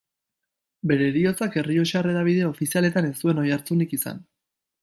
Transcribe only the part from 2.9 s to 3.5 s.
ez zuen